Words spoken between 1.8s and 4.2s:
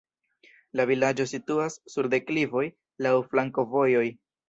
sur deklivoj, laŭ flankovojoj.